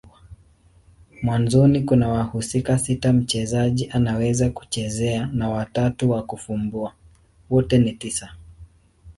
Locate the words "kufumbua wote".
6.23-7.77